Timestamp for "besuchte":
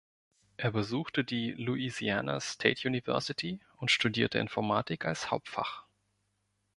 0.71-1.23